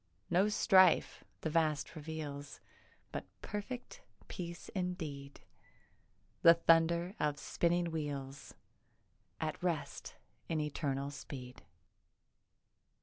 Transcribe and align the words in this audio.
No 0.31 0.49
strife 0.49 1.23
the 1.41 1.51
vast 1.51 1.95
reveals 1.95 2.59
But 3.11 3.27
perfect 3.43 4.01
peace 4.29 4.67
indeed— 4.69 5.41
The 6.41 6.55
thunder 6.55 7.13
of 7.19 7.37
spinning 7.37 7.91
wheels 7.91 8.55
At 9.39 9.61
rest 9.61 10.15
in 10.49 10.59
eternal 10.59 11.11
speed. 11.11 11.61